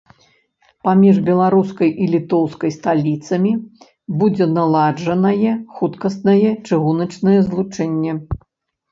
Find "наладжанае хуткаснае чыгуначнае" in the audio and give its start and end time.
4.53-7.37